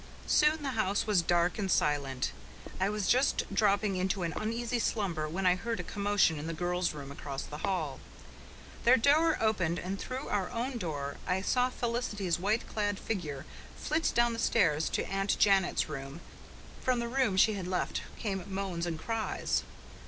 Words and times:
Soon 0.25 0.63
the 0.63 0.71
house 0.71 1.05
was 1.05 1.21
dark 1.21 1.59
and 1.59 1.69
silent. 1.69 2.31
I 2.79 2.89
was 2.89 3.07
just 3.07 3.43
dropping 3.53 3.97
into 3.97 4.23
an 4.23 4.33
uneasy 4.35 4.79
slumber 4.79 5.29
when 5.29 5.45
I 5.45 5.53
heard 5.53 5.79
a 5.79 5.83
commotion 5.83 6.39
in 6.39 6.47
the 6.47 6.55
girls' 6.55 6.91
room 6.91 7.11
across 7.11 7.43
the 7.43 7.59
hall. 7.59 7.99
Their 8.83 8.97
door 8.97 9.37
opened 9.39 9.77
and 9.77 9.99
through 9.99 10.27
our 10.29 10.49
own 10.49 10.67
open 10.69 10.79
door 10.79 11.17
I 11.27 11.41
saw 11.43 11.69
Felicity's 11.69 12.39
white 12.39 12.67
clad 12.67 12.97
figure 12.97 13.45
flit 13.77 14.11
down 14.15 14.33
the 14.33 14.39
stairs 14.39 14.89
to 14.89 15.05
Aunt 15.07 15.37
Janet's 15.37 15.87
room. 15.87 16.21
From 16.81 16.97
the 16.97 17.07
room 17.07 17.37
she 17.37 17.53
had 17.53 17.67
left 17.67 18.01
came 18.17 18.43
moans 18.47 18.87
and 18.87 18.97
cries. 18.97 19.61